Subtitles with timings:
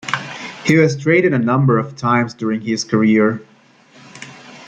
[0.65, 3.39] He was traded a number of times during his career.